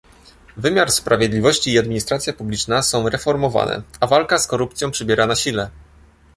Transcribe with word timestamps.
Wymiar 0.57 0.91
sprawiedliwości 0.91 1.73
i 1.73 1.79
administracja 1.79 2.33
publiczna 2.33 2.81
są 2.83 3.09
reformowane, 3.09 3.81
a 3.99 4.07
walka 4.07 4.37
z 4.39 4.47
korupcją 4.47 4.91
przybiera 4.91 5.25
na 5.27 5.35
sile 5.35 5.69